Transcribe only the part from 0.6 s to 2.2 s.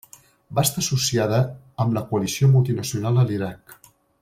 estar associada amb la